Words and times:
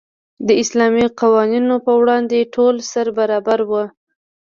د 0.47 0.49
اسلامي 0.61 1.05
قوانینو 1.19 1.75
په 1.85 1.91
وړاندې 1.99 2.49
ټول 2.55 2.75
سره 2.91 3.09
برابر 3.19 3.59
وو. 3.69 3.83